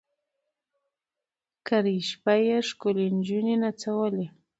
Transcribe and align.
کرۍ 1.67 1.99
شپه 2.09 2.33
یې 2.45 2.57
ښکلي 2.67 3.07
نجوني 3.17 3.55
نڅولې 3.63 4.25